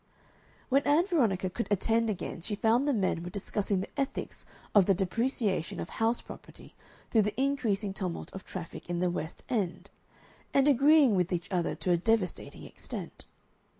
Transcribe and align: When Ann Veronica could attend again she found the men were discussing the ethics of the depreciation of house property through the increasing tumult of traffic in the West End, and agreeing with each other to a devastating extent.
When 0.69 0.81
Ann 0.81 1.05
Veronica 1.05 1.47
could 1.47 1.67
attend 1.69 2.09
again 2.09 2.41
she 2.41 2.55
found 2.55 2.87
the 2.87 2.91
men 2.91 3.21
were 3.21 3.29
discussing 3.29 3.81
the 3.81 3.99
ethics 3.99 4.47
of 4.73 4.87
the 4.87 4.95
depreciation 4.95 5.79
of 5.79 5.91
house 5.91 6.21
property 6.21 6.73
through 7.11 7.21
the 7.21 7.39
increasing 7.39 7.93
tumult 7.93 8.31
of 8.33 8.43
traffic 8.43 8.89
in 8.89 8.97
the 8.97 9.11
West 9.11 9.43
End, 9.47 9.91
and 10.55 10.67
agreeing 10.67 11.13
with 11.13 11.31
each 11.31 11.51
other 11.51 11.75
to 11.75 11.91
a 11.91 11.97
devastating 11.97 12.63
extent. 12.65 13.25